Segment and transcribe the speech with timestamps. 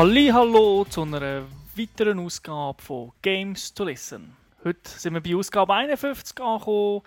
[0.00, 1.42] Hallo zu einer
[1.74, 4.36] weiteren Ausgabe von Games to Listen.
[4.62, 7.02] Heute sind wir bei Ausgabe 51 angekommen.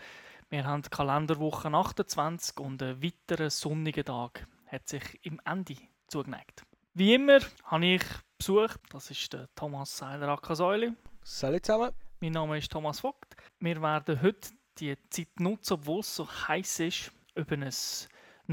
[0.49, 6.63] Wir haben Kalenderwoche 28 und einen weiteren sonnigen Tag hat sich im Ende zugeneigt.
[6.93, 8.03] Wie immer habe ich
[8.37, 10.91] Besuch, das ist der Thomas Seiler Akasäuli.
[11.23, 11.91] Salut zusammen.
[12.19, 13.37] Mein Name ist Thomas Vogt.
[13.61, 14.49] Wir werden heute
[14.79, 17.71] die Zeit nutzen, obwohl es so heiß ist, über ein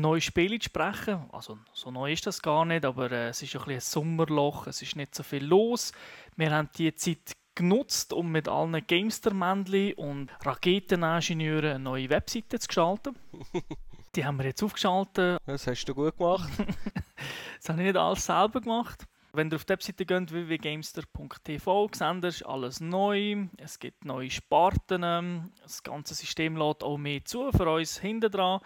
[0.00, 1.28] neues Spiel zu sprechen.
[1.32, 4.82] Also so neu ist das gar nicht, aber äh, es ist ein, ein Sommerloch, es
[4.82, 5.92] ist nicht so viel los.
[6.36, 12.68] Wir haben die Zeit genutzt, um mit allen Gamester-Männchen und Raketeningenieuren eine neue Webseite zu
[12.68, 13.16] gestalten.
[14.14, 15.38] Die haben wir jetzt aufgeschaltet.
[15.44, 16.48] Das hast du gut gemacht.
[17.58, 19.04] das habe ich nicht alles selber gemacht.
[19.32, 23.46] Wenn ihr auf die Webseite geht, www.gamester.tv, seht ihr, alles neu.
[23.58, 25.52] Es gibt neue Sparten.
[25.62, 28.60] Das ganze System lädt auch mehr zu für uns hinten dran.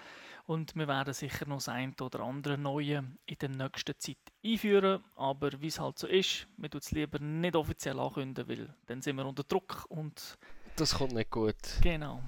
[0.46, 5.02] Und wir werden sicher noch das ein oder andere Neue in der nächsten Zeit einführen.
[5.14, 9.02] Aber wie es halt so ist, wir tun es lieber nicht offiziell ankündigen, weil dann
[9.02, 10.38] sind wir unter Druck und...
[10.76, 11.56] Das kommt nicht gut.
[11.82, 12.22] Genau.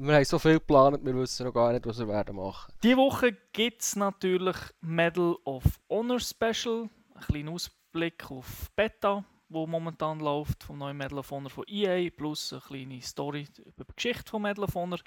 [0.00, 2.72] Wir haben so viel geplant, wir wissen noch gar nicht, was wir werden machen.
[2.84, 6.88] Diese Woche gibt es natürlich Medal of Honor Special.
[7.14, 12.10] Ein kleiner Ausblick auf Beta, wo momentan läuft, vom neuen Medal of Honor von EA,
[12.10, 15.00] plus eine kleine Story über die Geschichte von Medal of Honor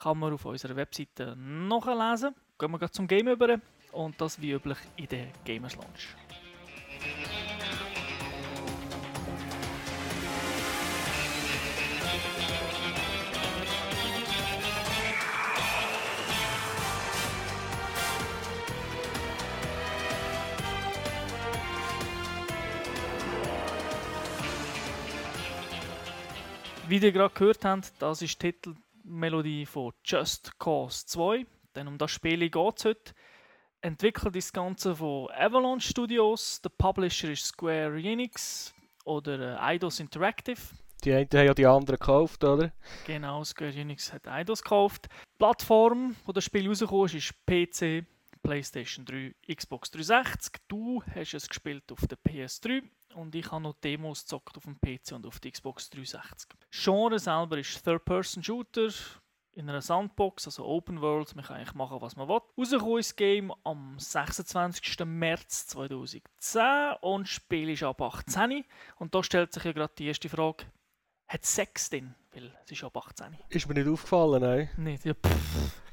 [0.00, 2.34] kann man auf unserer Webseite nachlesen.
[2.58, 3.58] Gehen wir zum Game über
[3.92, 6.16] und das wie üblich in der Gamers Launch.
[26.86, 28.74] Wie ihr gerade gehört habt, das ist Titel
[29.04, 31.46] Melodie von Just Cause 2.
[31.76, 33.14] Denn um das Spiel geht es heute.
[33.80, 36.60] Entwickelt das Ganze von Avalanche Studios.
[36.62, 40.60] Der Publisher ist Square Enix oder äh, Eidos Interactive.
[41.04, 42.72] Die einen haben ja die anderen gekauft, oder?
[43.06, 45.08] Genau, Square Enix hat Eidos gekauft.
[45.10, 48.06] Die Plattform, wo das Spiel rausgekommen ist, ist PC,
[48.44, 50.60] PlayStation 3, Xbox 360.
[50.68, 52.84] Du hast es gespielt auf der PS3
[53.14, 56.50] und ich habe noch Demos gezockt auf dem PC und auf der Xbox 360.
[56.70, 58.90] Genre selber ist Third-Person-Shooter
[59.54, 61.34] in einer Sandbox, also Open World.
[61.34, 62.40] Man kann eigentlich machen, was man will.
[62.56, 65.04] Rausgekommen ist das Game am 26.
[65.06, 68.64] März 2010 und das Spiel ist ab 18.
[68.96, 70.66] Und da stellt sich ja gerade die erste Frage,
[71.28, 72.14] hat Sex drin?
[72.34, 73.26] Weil es ist ab 18.
[73.48, 74.68] Ist mir nicht aufgefallen, nein.
[74.76, 75.14] Nicht, ja,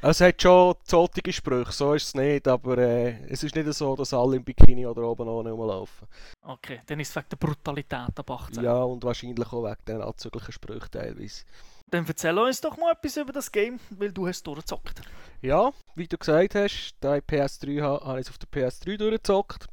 [0.02, 3.96] Es hat schon zottige Sprüche, so ist es nicht, aber äh, es ist nicht so,
[3.96, 6.08] dass alle im Bikini oder oben ohne rumlaufen.
[6.42, 8.64] Okay, dann ist es wegen der Brutalität ab 18.
[8.64, 11.44] Ja, und wahrscheinlich auch wegen den anzüglichen Sprüchen teilweise.
[11.92, 15.02] Dann erzähl uns doch mal etwas über das Game, weil du hast durchgezockt.
[15.42, 18.98] Ja, wie du gesagt hast, da ich PS3 habe, habe ich es auf der PS3
[18.98, 19.68] durchgezockt.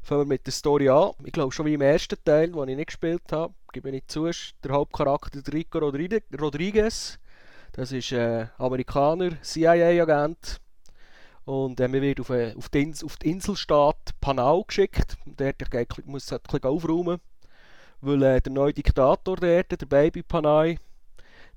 [0.00, 1.10] Fangen wir mit der Story an.
[1.24, 4.30] Ich glaube schon wie im ersten Teil, den ich nicht gespielt habe, gebe ich zu,
[4.62, 7.18] der Hauptcharakter Rico Rodriguez.
[7.72, 10.60] Das ist ein äh, Amerikaner, CIA-Agent.
[11.44, 15.16] Und äh, man wird auf, äh, auf, die Ins auf die Inselstaat Panau geschickt.
[15.24, 17.18] Dort muss er ein aufräumen.
[18.02, 20.78] Weil äh, der neue Diktator dort, der Baby Panay,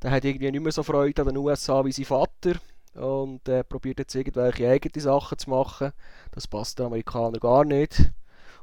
[0.02, 2.56] der hat irgendwie nicht mehr so Freude an den USA wie sein Vater.
[2.94, 5.92] Und äh, probiert jetzt irgendwelche eigenen Sachen zu machen.
[6.32, 8.10] Das passt den Amerikanern gar nicht.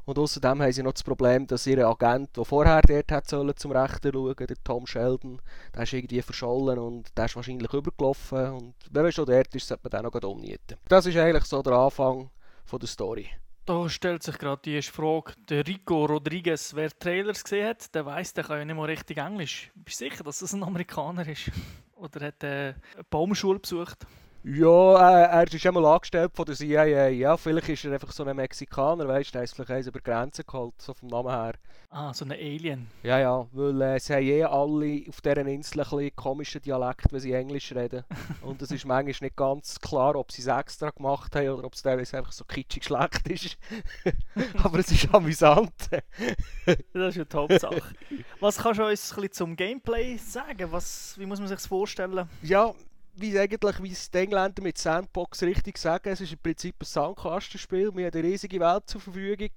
[0.04, 3.56] Und außerdem haben sie noch das Problem, dass ihr Agent, der vorher dort hat sollen,
[3.56, 5.40] zum Rechten schauen, der Tom Sheldon,
[5.74, 8.50] der ist irgendwie verschollen und der ist wahrscheinlich übergelaufen.
[8.50, 10.76] Und wenn man schon dort ist, sollte man den noch umnieten.
[10.88, 12.30] Das ist eigentlich so der Anfang
[12.64, 13.28] von der Story.
[13.64, 15.34] Da stellt sich gerade die erste Frage.
[15.48, 19.18] Der Rico Rodriguez, wer Trailers gesehen hat, der weiß, der kann ja nicht mal richtig
[19.18, 19.70] Englisch.
[19.76, 21.52] Bist du sicher, dass das ein Amerikaner ist?
[21.94, 24.04] Oder hat er eine Baumschule besucht?
[24.44, 27.08] Ja, äh, er ist einmal angestellt von der CIA.
[27.08, 30.00] Ja, vielleicht ist er einfach so ein Mexikaner, weißt du, der ist vielleicht eins über
[30.00, 31.54] Grenzen geholt, so vom Namen her.
[31.90, 32.88] Ah, so ein Alien.
[33.04, 37.12] Ja, ja, weil äh, sie haben eh alle auf dieser Insel ein bisschen komischen Dialekt,
[37.12, 38.02] wenn sie Englisch reden.
[38.42, 41.74] Und es ist manchmal nicht ganz klar, ob sie es extra gemacht haben oder ob
[41.74, 43.58] es teilweise einfach so kitschig schlecht ist.
[44.64, 45.72] Aber es ist amüsant.
[46.66, 46.76] das
[47.10, 47.94] ist eine Top-Sache.
[48.40, 50.72] Was kannst du uns ein bisschen zum Gameplay sagen?
[50.72, 52.28] Was, wie muss man sich das vorstellen?
[52.42, 52.72] Ja,
[53.14, 56.86] wie eigentlich, wie es die Engländer mit Sandbox richtig sagen, es ist im Prinzip ein
[56.86, 57.94] Sandkastenspiel.
[57.94, 59.50] Wir haben eine riesige Welt zur Verfügung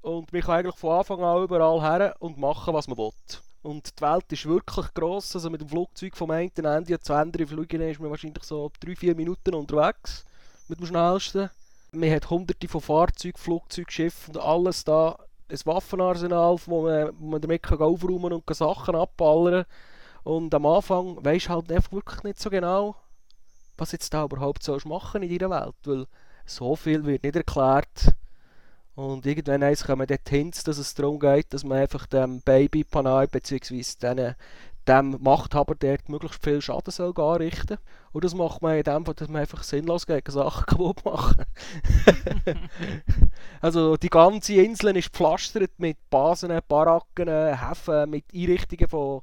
[0.00, 3.12] und man kann eigentlich von Anfang an überall her und machen, was man will.
[3.62, 7.46] Und die Welt ist wirklich gross, also mit dem Flugzeug vom einen Ende zum anderen
[7.46, 10.24] fliegen ist man wahrscheinlich so 3-4 Minuten unterwegs
[10.68, 11.50] mit dem schnellsten.
[11.92, 15.16] Man hat hunderte von Fahrzeugen, Flugzeugen, Schiffen und alles da.
[15.48, 19.66] Ein Waffenarsenal, wo man, wo man damit kann aufräumen und Sachen abballern.
[20.24, 22.96] Und am Anfang weisst du halt einfach wirklich nicht so genau,
[23.76, 26.06] was jetzt da überhaupt sollst machen in deiner Welt, weil
[26.44, 28.14] so viel wird nicht erklärt
[28.94, 32.84] Und irgendwann eins kommen dort Hints, dass es darum geht, dass man einfach dem Baby
[32.84, 34.34] Panay bzw.
[34.86, 37.78] dem Machthaber dort möglichst viel Schaden soll anrichten
[38.12, 41.44] Und das macht man in dem Fall, dass man einfach sinnlos gegen Sachen kaputt machen.
[43.60, 49.22] also die ganze Insel ist gepflastert mit Basen, Baracken, Häfen, mit Einrichtungen von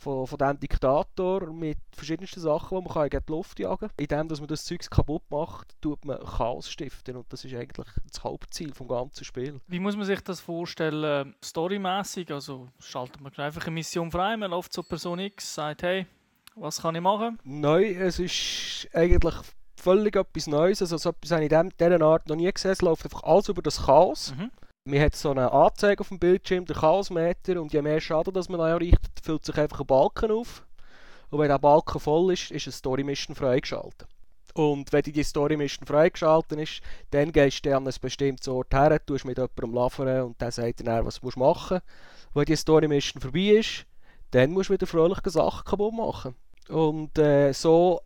[0.00, 3.90] von, von diesem Diktator mit verschiedensten Sachen, die man kann in die Luft jagen kann.
[3.98, 7.86] Indem dass man das Zeug kaputt macht, tut man Chaos stiften und das ist eigentlich
[8.10, 9.60] das Hauptziel des ganzen Spiels.
[9.66, 12.32] Wie muss man sich das vorstellen, storymäßig?
[12.32, 16.06] Also schaltet man einfach eine Mission frei, man läuft zur Person X, sagt, hey,
[16.54, 17.38] was kann ich machen?
[17.44, 19.34] Nein, es ist eigentlich
[19.76, 20.82] völlig etwas Neues.
[20.82, 22.72] Also so etwas habe ich in dieser Art noch nie gesehen.
[22.72, 24.34] Es läuft einfach alles über das Chaos.
[24.36, 24.50] Mhm.
[24.90, 28.48] Man hat so eine Anzeige auf dem Bildschirm, der Chaosmeter, und je mehr Schaden das
[28.48, 30.64] man anrichtet, füllt sich einfach ein Balken auf.
[31.30, 34.08] Und wenn der Balken voll ist, ist eine Story Mission freigeschaltet.
[34.52, 36.80] Und wenn die Story Mission freigeschaltet ist,
[37.12, 40.80] dann gehst du an ein bestimmtes Ort her, tust mit jemandem labern und der sagt
[40.80, 42.34] dir was du machen musst.
[42.34, 43.86] Wenn die Story Mission vorbei ist,
[44.32, 46.34] dann musst du wieder fröhliche Sachen kaputt machen.
[46.68, 48.00] Und äh, so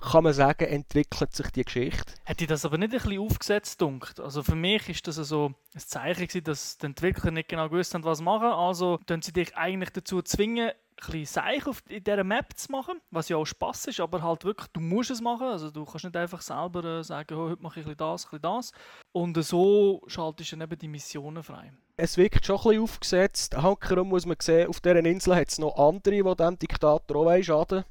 [0.00, 2.14] kann man sagen, entwickelt sich die Geschichte.
[2.24, 4.20] Hätte ich das aber nicht ein bisschen aufgesetzt dunkt?
[4.20, 7.94] Also für mich ist das so ein Zeichen gewesen, dass die Entwickler nicht genau gewusst
[7.94, 8.48] haben, was sie machen.
[8.48, 12.70] Also tun sie dich eigentlich dazu zwingen, ein bisschen Seich auf in dieser Map zu
[12.72, 15.46] machen, was ja auch Spaß ist, aber halt wirklich, du musst es machen.
[15.46, 18.24] Also du kannst nicht einfach selber äh, sagen, oh, heute mache ich ein bisschen das,
[18.26, 18.72] ein bisschen das.
[19.12, 21.72] Und so schaltest du dann eben die Missionen frei.
[21.96, 23.56] Es wirkt schon ein bisschen aufgesetzt.
[23.56, 27.42] Hankerum muss man sehen, auf dieser Insel hat es noch andere, die dem Diktator auch
[27.42, 27.84] schaden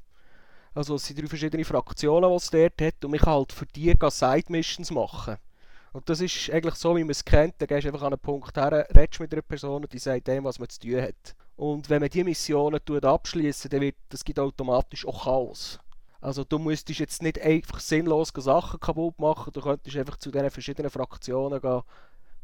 [0.74, 3.66] also es sind drei verschiedene Fraktionen, die es dort hat und man kann halt für
[3.66, 5.36] die Side-Missions machen.
[5.92, 7.54] Und das ist eigentlich so, wie man es kennt.
[7.58, 10.28] Da gehst du einfach an einen Punkt her, redest mit einer Person und die sagt
[10.28, 11.34] dem, was man zu tun hat.
[11.56, 15.80] Und wenn man diese Missionen abschließt, dann wird das gibt automatisch auch Chaos.
[16.20, 20.50] Also du müsstest jetzt nicht einfach sinnlos Sachen kaputt machen, du könntest einfach zu diesen
[20.50, 21.82] verschiedenen Fraktionen gehen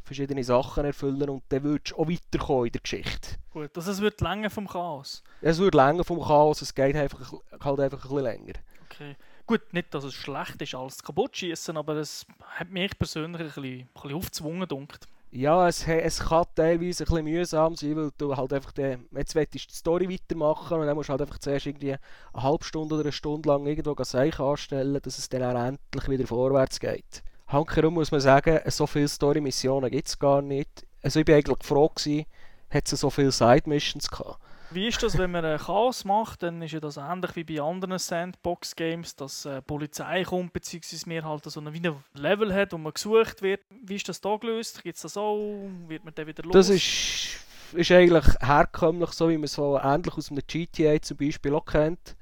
[0.06, 3.37] verschiedene Sachen erfüllen und dann würdest du auch weiterkommen in der Geschichte.
[3.53, 5.23] Gut, also es wird länger vom Chaos?
[5.41, 8.55] Es wird länger vom Chaos, es geht einfach, halt einfach ein bisschen länger.
[8.85, 9.17] Okay.
[9.47, 13.47] Gut, nicht, dass es schlecht ist, alles kaputt schießen, aber es hat mich persönlich ein
[13.47, 15.06] bisschen, ein bisschen aufgezwungen, dunkt.
[15.31, 19.35] Ja, es, es kann teilweise ein bisschen mühsam sein, weil du halt einfach den, jetzt
[19.35, 22.64] willst du die Story weitermachen und dann musst du halt einfach zuerst irgendwie eine halbe
[22.64, 26.81] Stunde oder eine Stunde lang irgendwo Zeichen anstellen, dass es dann auch endlich wieder vorwärts
[26.81, 27.23] geht.
[27.49, 30.87] Hankerum muss man sagen, so viele Story-Missionen gibt es gar nicht.
[31.03, 32.27] Also ich war eigentlich froh, gewesen,
[32.71, 34.41] hat es so viele Side-Missions gehabt.
[34.71, 36.43] Wie ist das, wenn man ein Chaos macht?
[36.43, 41.25] Dann ist ja das ähnlich wie bei anderen Sandbox-Games, dass äh, Polizei kommt, beziehungsweise mir
[41.25, 43.61] halt so ein, wie ein Level hat, wo man gesucht wird.
[43.71, 44.83] Wie ist das da gelöst?
[44.83, 45.69] Gibt es das auch?
[45.87, 46.53] Wird man dann wieder los?
[46.53, 47.39] Das ist,
[47.75, 51.65] ist eigentlich herkömmlich, so wie man es so ähnlich aus einem GTA zum Beispiel auch
[51.65, 52.17] kennt.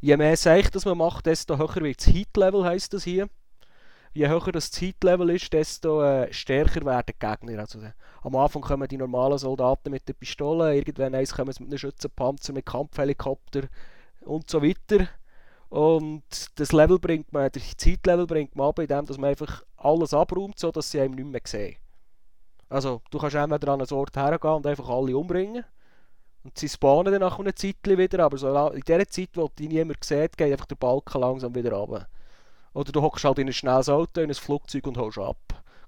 [0.00, 3.28] Je mehr Seich das man macht, desto höher wird das Heat-Level, heisst das hier
[4.12, 7.60] je höher das Zeitlevel ist, desto äh, stärker werden die Gegner.
[7.60, 7.92] Also, äh,
[8.22, 11.78] am Anfang kommen die normalen Soldaten mit der Pistole, irgendwann eins kommen sie mit einem
[11.78, 13.62] Schützenpanzer, mit Kampfhelikopter
[14.22, 15.08] und so weiter.
[15.68, 16.24] Und
[16.56, 20.90] das Level bringt man, das Zeitlevel bringt man ab, indem man einfach alles abräumt, sodass
[20.90, 21.76] sie einem nicht mehr sehen.
[22.68, 25.64] Also, du kannst entweder an einen Ort hergehen und einfach alle umbringen.
[26.42, 29.68] Und sie spawnen dann nach einer Zeit wieder, aber so in der Zeit, wo die
[29.68, 32.06] niemand sieht, geht einfach der Balken langsam wieder runter.
[32.72, 35.36] Oder du hockst halt in ein schnelles Auto, in ein Flugzeug und holst ab.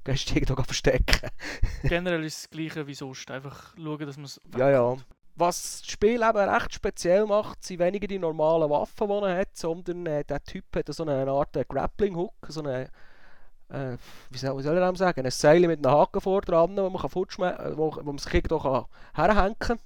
[0.04, 1.28] Gehst dich irgendwo verstecken.
[1.84, 3.30] Generell ist es das gleiche wie sonst.
[3.30, 4.40] Einfach schauen, dass man es.
[4.56, 4.96] Ja, ja.
[5.36, 9.56] Was das Spiel eben recht speziell macht, sind weniger die normalen Waffen, die er hat,
[9.56, 12.90] sondern äh, der Typ hat so eine Art äh, Grappling-Hook, so eine,
[13.70, 13.96] äh,
[14.28, 17.10] wie, soll, soll er sagen, ein Seil mit einem Haken vor dran, wo man, kann
[17.10, 19.78] äh, wo, wo man sich irgendwo herhängen kann.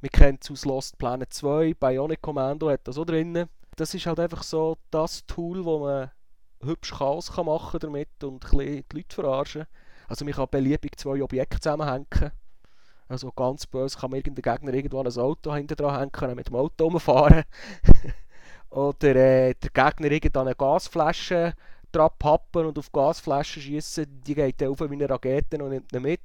[0.00, 3.46] Wir kennen es aus Lost Planet 2, Bionic Commando hat das auch drin.
[3.76, 6.10] Das ist halt einfach so das Tool, wo man
[6.64, 9.66] hübsch Chaos kann machen damit und die Leute verarschen.
[10.08, 12.32] Also man kann beliebig zwei Objekte zusammenhängen.
[13.08, 16.36] Also ganz böse kann man irgendein Gegner irgendwo an ein Auto hinter dran hängen und
[16.36, 17.44] mit dem Auto rumfahren.
[18.70, 21.54] Oder äh, der Gegner irgendwann eine Gasflasche
[21.92, 25.92] dran pappen und auf Gasflaschen schießen, die geht dann auf wie eine Rakete und nimmt
[25.92, 26.20] ihn mit.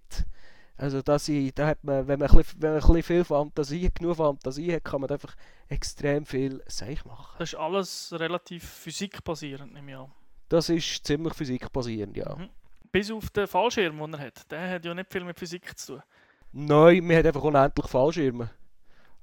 [0.77, 4.83] Also das, da hat man, wenn man, bisschen, wenn man viel Fantasie, genug Fantasie hat,
[4.83, 5.35] kann man einfach
[5.67, 7.35] extrem viel Seich machen.
[7.39, 10.11] Das ist alles relativ physikbasierend, nehme ich an.
[10.49, 12.35] Das ist ziemlich physikbasierend, ja.
[12.35, 12.49] Mhm.
[12.91, 14.51] Bis auf den Fallschirm, den er hat.
[14.51, 16.03] Der hat ja nicht viel mit Physik zu tun.
[16.53, 18.49] Nein, man hat einfach unendlich Fallschirme.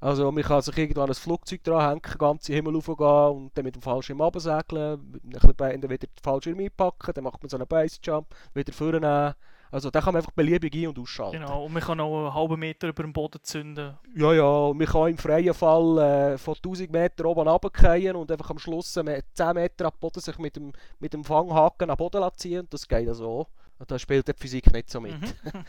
[0.00, 3.74] Also man kann sich irgendwann ein Flugzeug dranhängen, den ganzen Himmel raufgehen und dann mit
[3.74, 8.72] dem Fallschirm runtersegeln, bisschen wieder den Fallschirm einpacken, dann macht man so einen Base-Jump, wieder
[8.74, 9.34] vornehmen
[9.74, 11.40] also da kann man einfach beliebig ein- und ausschalten.
[11.40, 13.98] Genau, und man kann auch einen halben Meter über den Boden zünden.
[14.14, 18.30] Ja, ja, und man kann im freien Fall äh, von 1000 Meter oben runterfallen und
[18.30, 22.22] einfach am Schluss 10 Meter ab Boden sich mit dem, mit dem Fanghaken am Boden
[22.36, 22.68] ziehen.
[22.70, 23.48] Das geht also auch.
[23.80, 25.20] Und da spielt die Physik nicht so mit.
[25.20, 25.64] Mhm.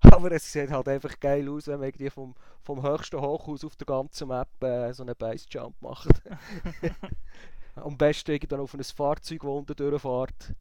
[0.12, 3.74] Aber es sieht halt einfach geil aus, wenn man irgendwie vom, vom höchsten Hochhaus auf
[3.74, 6.22] der ganzen Map äh, so einen Base-Jump macht.
[7.74, 10.54] Am besten dann auf ein Fahrzeug, das unten durchfährt.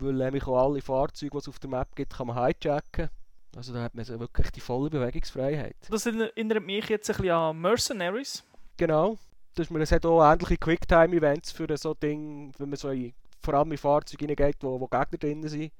[0.00, 3.10] Weil nämlich auch alle Fahrzeuge, die es auf der Map gibt, kann man hijacken.
[3.56, 5.76] Also da hat man so wirklich die volle Bewegungsfreiheit.
[5.90, 8.44] Das erinnert mich jetzt ein bisschen an Mercenaries.
[8.76, 9.18] Genau.
[9.54, 13.54] Das, ist, es hat auch ähnliche Quicktime-Events für so Ding, wenn man so in, vor
[13.54, 15.72] allem in Fahrzeuge reingeht, wo, wo Gegner drin sind.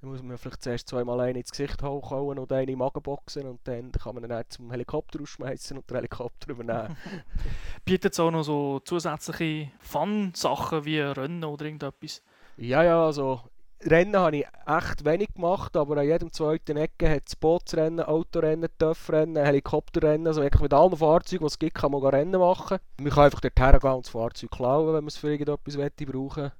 [0.00, 3.46] Dann muss man vielleicht zuerst zweimal einen ins Gesicht hochhauen und einen im Magen boxen
[3.46, 6.96] und dann kann man ihn dann zum Helikopter ausschmeißen und den Helikopter übernehmen.
[7.84, 12.22] Bietet es auch noch so zusätzliche Fun-Sachen wie Rennen oder irgendetwas?
[12.60, 13.40] Ja, ja, also
[13.82, 18.68] Rennen habe ich echt wenig gemacht, aber an jedem zweiten Ecke hat es Bootsrennen, Autorennen,
[18.78, 22.76] Töffrennen, Helikopterrennen, also wirklich mit allen Fahrzeugen, die es gibt, kann man Rennen machen.
[22.98, 26.52] Man kann einfach dort hergehen und das Fahrzeug klauen, wenn man es für irgendetwas brauchen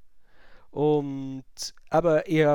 [0.70, 1.44] Und
[1.92, 2.46] eben, ich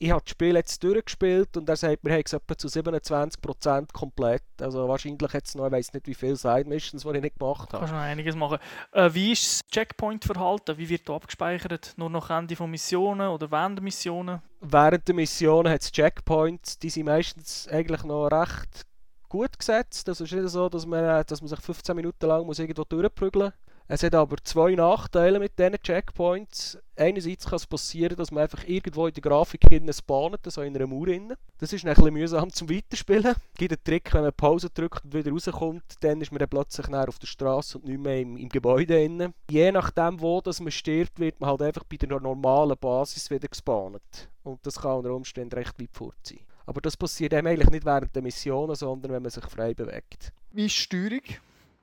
[0.00, 3.92] ich habe das Spiel jetzt durchgespielt und er sagt, wir haben es etwa zu 27%
[3.92, 4.42] komplett.
[4.60, 7.72] Also wahrscheinlich jetzt noch, ich weiß nicht wie viele Side Missions, die ich nicht gemacht
[7.72, 7.80] habe.
[7.80, 8.58] Kannst noch einiges machen.
[8.92, 10.78] Äh, wie ist das Checkpoint-Verhalten?
[10.78, 11.94] Wie wird da abgespeichert?
[11.96, 14.40] Nur noch Ende von Missionen oder während der Missionen?
[14.60, 18.86] Während der Missionen hat es Checkpoints, die sind meistens eigentlich noch recht
[19.28, 20.06] gut gesetzt.
[20.06, 23.46] Das ist nicht so, dass man, dass man sich 15 Minuten lang muss irgendwo durchprügeln
[23.46, 23.67] muss.
[23.90, 26.76] Es hat aber zwei Nachteile mit diesen Checkpoints.
[26.94, 30.76] Einerseits kann es passieren, dass man einfach irgendwo in der Grafik hinten spawnt, so in
[30.76, 31.32] einer Mauer drin.
[31.56, 33.24] Das ist ein bisschen mühsam zum Weiterspielen.
[33.24, 36.50] Es gibt einen Trick, wenn man Pause drückt und wieder rauskommt, dann ist man dann
[36.50, 39.32] plötzlich auf der Straße und nicht mehr im, im Gebäude drin.
[39.50, 43.48] Je nachdem, wo das man stirbt, wird man halt einfach bei der normalen Basis wieder
[43.48, 44.28] gespawnt.
[44.42, 46.40] Und das kann unter Umständen recht weit fort sein.
[46.66, 50.30] Aber das passiert einem eigentlich nicht während der Missionen, sondern wenn man sich frei bewegt.
[50.52, 51.22] Wie ist die Steuerung?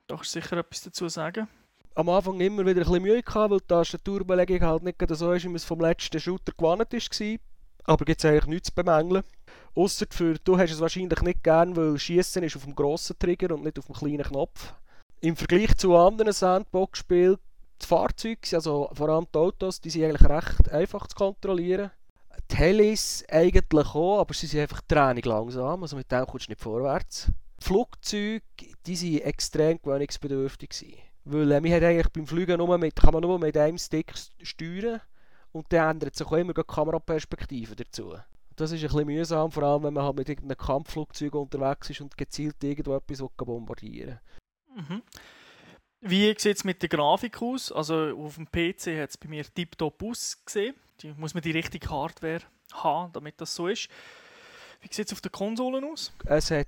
[0.05, 1.47] Da kannst du sicher etwas dazu sagen
[1.95, 5.45] am Anfang immer wieder ein bisschen Mühe gehabt, weil die Tastaturbelegung halt nicht so ist,
[5.45, 7.37] wie es vom letzten Shooter gewohnt war.
[7.85, 9.23] Aber gibt es eigentlich nichts zu bemängeln.
[9.73, 13.53] Ausser für, du hast es wahrscheinlich nicht gern, weil Schießen ist auf dem grossen Trigger
[13.53, 14.73] und nicht auf dem kleinen Knopf.
[15.21, 17.37] Im Vergleich zu anderen Sandbox-Spielen,
[17.81, 21.91] die Fahrzeuge, also vor allem die Autos, die sind eigentlich recht einfach zu kontrollieren.
[22.51, 26.51] Die Helis eigentlich auch, aber sie sind einfach trainig langsam, also mit dem kommst du
[26.51, 27.31] nicht vorwärts.
[27.61, 28.41] Die Flugzeuge,
[28.85, 30.97] die sind extrem gewöhnungsbedürftig gewesen.
[31.25, 34.13] Weil äh, man hat eigentlich beim Fliegen nur mit, kann man nur mit einem Stick
[34.41, 35.01] steuern
[35.51, 38.15] und dann ändert sich auch immer die Kameraperspektive dazu.
[38.55, 42.01] Das ist ein bisschen mühsam, vor allem wenn man halt mit irgendeinem Kampfflugzeug unterwegs ist
[42.01, 44.19] und gezielt irgendwo etwas bombardieren
[44.75, 45.01] mhm.
[46.01, 47.71] Wie sieht es mit der Grafik aus?
[47.71, 50.75] Also auf dem PC hat es bei mir tiptop ausgesehen.
[51.01, 52.41] Die, muss man die richtige Hardware
[52.73, 53.89] haben, damit das so ist.
[54.81, 56.13] Wie sieht es auf den Konsolen aus?
[56.25, 56.67] Es hat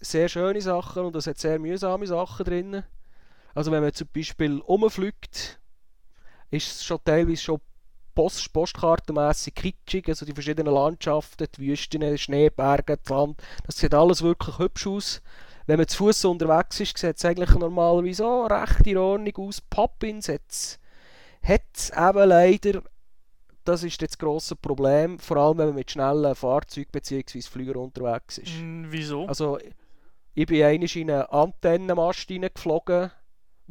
[0.00, 2.82] sehr schöne Sachen und es hat sehr mühsame Sachen drin.
[3.54, 5.60] Also wenn man zum Beispiel umfliegt,
[6.50, 7.60] ist es schon teilweise schon
[8.14, 14.22] post postkartenmässig kitschig, also die verschiedenen Landschaften, die Wüsten, Schneeberge, das Land, das sieht alles
[14.22, 15.22] wirklich hübsch aus.
[15.66, 19.60] Wenn man zu Fuß unterwegs ist, sieht es eigentlich normalerweise auch recht in Ordnung aus.
[19.60, 22.82] Pop-ins hat es eben leider,
[23.64, 27.42] das ist das grosse Problem, vor allem wenn man mit schnellen Fahrzeugen bzw.
[27.42, 28.54] Flügern unterwegs ist.
[28.60, 29.26] Mm, wieso?
[29.26, 29.58] Also
[30.34, 33.12] ich bin einmal in einen Antennenmast geflogen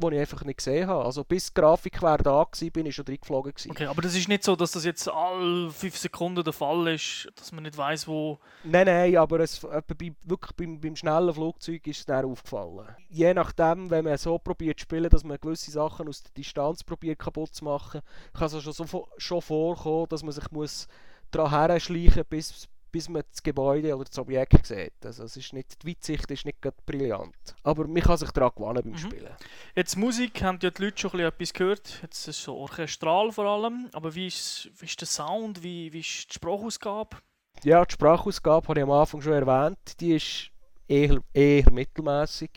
[0.02, 1.04] wo ich einfach nicht gesehen habe.
[1.04, 3.52] Also bis die Grafik da war, bin ich schon reingeflogen.
[3.70, 7.28] Okay, aber das ist nicht so, dass das jetzt alle 5 Sekunden der Fall ist,
[7.36, 8.38] dass man nicht weiß, wo...
[8.64, 12.88] Nein, nein, aber es, bei, wirklich beim, beim schnellen Flugzeug ist es dann aufgefallen.
[13.08, 16.82] Je nachdem, wenn man so probiert zu spielen, dass man gewisse Sachen aus der Distanz
[16.82, 18.00] probiert kaputt zu machen,
[18.34, 20.88] kann es schon, so, schon vorkommen, dass man sich muss
[21.30, 25.04] daran herschleichen bis bis man das Gebäude oder das Objekt sieht.
[25.04, 27.34] Also es ist nicht, die Weitsicht ist nicht gerade brillant.
[27.62, 28.98] Aber man kann sich daran gewöhnen beim mhm.
[28.98, 29.36] Spielen.
[29.74, 32.00] Jetzt Musik, haben ja die Leute schon etwas gehört.
[32.02, 33.88] Jetzt ist es so orchestral vor allem.
[33.94, 35.62] Aber wie ist, wie ist der Sound?
[35.62, 37.16] Wie, wie ist die Sprachausgabe?
[37.64, 40.00] Ja, die Sprachausgabe habe ich am Anfang schon erwähnt.
[40.00, 40.50] Die ist
[40.86, 42.50] eher, eher mittelmäßig.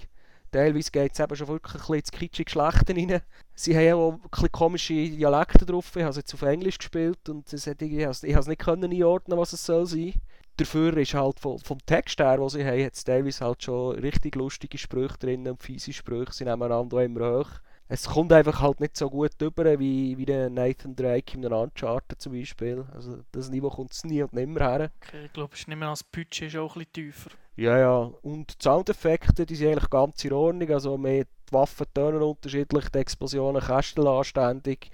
[0.55, 3.21] Teilweise geht es eben schon wirklich ein bisschen ins kitschige Schlechten rein.
[3.55, 5.93] Sie haben auch ein bisschen komische Dialekte drauf.
[5.97, 8.89] Ich habe es jetzt auf Englisch gespielt und es hat, ich habe es nicht können
[8.89, 10.13] einordnen, was es soll sein.
[10.55, 14.00] Dafür ist halt vom, vom Text her, den sie haben, hat es teilweise halt schon
[14.00, 16.31] richtig lustige Sprüche drin und fiese Sprüche.
[16.31, 17.50] Sie nehmen einander auch immer hoch.
[17.88, 21.60] Es kommt einfach halt nicht so gut rüber wie, wie der Nathan Drake in einem
[21.60, 22.84] Uncharted zum Beispiel.
[22.94, 24.92] Also das Niveau kommt es nie und nimmer her.
[25.04, 27.30] Okay, ich glaube, es ist nicht mehr als Budget ist auch ein bisschen tiefer.
[27.58, 28.12] Ja, ja.
[28.24, 30.70] Und die Soundeffekte, die sind eigentlich ganz in Ordnung.
[30.72, 34.89] Also mehr die Waffen tönen unterschiedlich, die Explosionen kästeln anständig.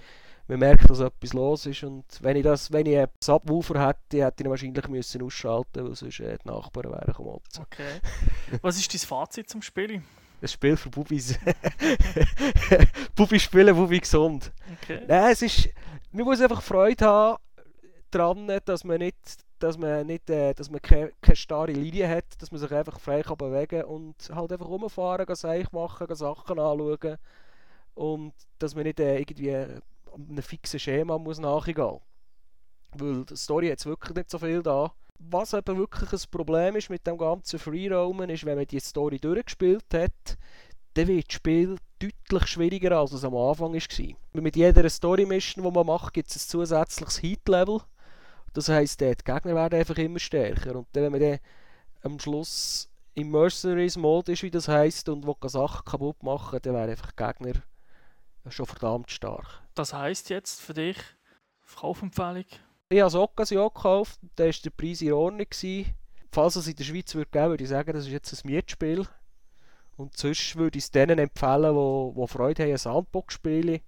[0.48, 1.83] Man merkt, dass etwas los ist.
[1.83, 5.86] Und wenn ich das, wenn ich einen Subwoofer hätte, hätte ich ihn wahrscheinlich müssen ausschalten
[5.86, 7.39] weil sonst äh, die Nachbarn wären gekommen.
[7.57, 8.01] Okay.
[8.62, 10.03] Was ist dein Fazit zum Spiel?
[10.41, 11.38] Ein Spiel für Bubis.
[13.15, 14.51] Bubis spielen, Bubi gesund.
[14.81, 15.01] Okay.
[15.07, 15.69] Nein, es ist,
[16.12, 17.38] man muss einfach Freude haben
[18.10, 19.15] dran, dass man nicht,
[19.60, 23.00] dass man nicht, äh, dass man keine, keine starre Linie hat, dass man sich einfach
[23.00, 27.17] frei kann bewegen und halt einfach rumfahren, gehen Seich machen, gehen Sachen anschauen
[27.93, 32.01] und dass man nicht äh, irgendwie einem fixen Schema muss nachgehen muss.
[32.93, 34.91] Weil die Story hat wirklich nicht so viel da.
[35.29, 39.19] Was eben wirklich ein Problem ist mit dem ganzen Freeroamen, ist, wenn man die Story
[39.19, 40.37] durchgespielt hat,
[40.95, 44.41] dann wird das Spiel deutlich schwieriger, als es am Anfang war.
[44.41, 47.81] Mit jeder Story-Mission, die man macht, gibt es ein zusätzliches Heat-Level.
[48.53, 50.75] Das heisst, die Gegner werden einfach immer stärker.
[50.75, 51.39] Und dann, wenn man dann
[52.03, 56.89] am Schluss im Mercenaries-Mode ist, wie das heisst, und will Sachen kaputt machen, dann wären
[56.89, 57.61] einfach die Gegner
[58.49, 59.61] schon verdammt stark.
[59.75, 60.97] Das heisst jetzt für dich,
[61.75, 62.45] Kaufempfehlung?
[62.91, 65.48] Ich habe es Occasion gekauft, da war der Preis in Ordnung.
[65.50, 65.93] Gewesen.
[66.29, 69.07] Falls es in der Schweiz würde geben, würde ich sagen, das ist jetzt ein Mietspiel.
[69.95, 73.79] Und sonst würde ich es denen empfehlen, die, die Freude haben an Sandbox-Spielen.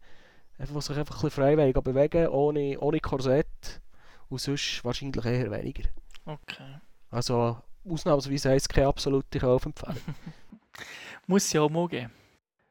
[0.57, 3.81] Einfach, sich einfach ein bisschen frei bewegen, ohne, ohne Korsett.
[4.29, 5.83] Und sonst wahrscheinlich eher weniger.
[6.25, 6.79] Okay.
[7.09, 9.97] Also ausnahmsweise heisst es keine absolute Kaufempfehlung.
[11.27, 12.11] Muss ja auch mal geben.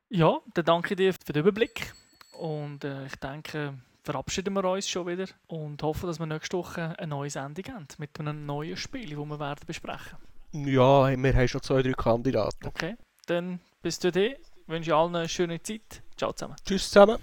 [0.08, 1.92] Ja, dann danke dir für den Überblick.
[2.38, 6.94] Und äh, ich denke, verabschieden wir uns schon wieder und hoffen, dass wir nächste Woche
[6.98, 10.18] eine neue Sendung haben mit einem neuen Spiel, das wir werden besprechen.
[10.52, 12.66] Ja, wir haben schon zwei, drei Kandidaten.
[12.66, 14.32] Okay, dann bis dir.
[14.32, 16.02] Ich wünsche allen eine schöne Zeit.
[16.16, 16.56] Ciao zusammen.
[16.64, 17.18] Tschüss zusammen.